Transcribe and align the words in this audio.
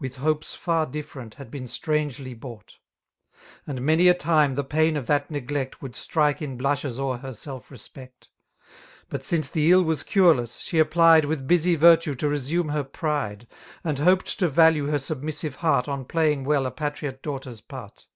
With 0.00 0.16
hopes 0.16 0.56
far 0.56 0.86
different 0.86 1.34
had 1.34 1.52
been 1.52 1.68
strangely 1.68 2.34
bought 2.34 2.78
$ 3.18 3.64
And 3.64 3.80
many 3.80 4.08
a 4.08 4.12
time 4.14 4.56
the 4.56 4.64
pain 4.64 4.96
of 4.96 5.06
that 5.06 5.30
neglect 5.30 5.80
<. 5.82 5.82
Would 5.82 5.94
strike 5.94 6.42
in 6.42 6.56
blushes 6.56 6.98
o'er 6.98 7.18
her 7.18 7.32
self 7.32 7.68
4'espect: 7.68 8.26
But 9.08 9.22
since 9.24 9.48
the 9.48 9.62
111 9.66 9.86
was 9.86 10.02
cureless, 10.02 10.56
she 10.58 10.78
apfdied 10.82 11.26
With 11.26 11.46
busy 11.46 11.76
virtue 11.76 12.16
to 12.16 12.28
resume 12.28 12.70
her 12.70 12.82
pride. 12.82 13.46
And 13.84 14.00
hoped 14.00 14.26
to 14.40 14.48
value 14.48 14.86
her 14.86 14.98
submissive 14.98 15.54
heart 15.54 15.86
On 15.86 16.04
playing 16.04 16.42
well 16.42 16.66
a 16.66 16.72
patriot 16.72 17.22
daughter's 17.22 17.60
part. 17.60 18.06